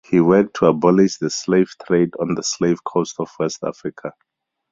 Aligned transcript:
He 0.03 0.19
worked 0.19 0.55
to 0.55 0.65
abolish 0.65 1.17
the 1.17 1.29
slave 1.29 1.75
trade 1.85 2.09
on 2.19 2.33
the 2.33 2.41
Slave 2.41 2.83
Coast 2.83 3.19
of 3.19 3.29
West 3.37 3.59
Africa. 3.63 4.13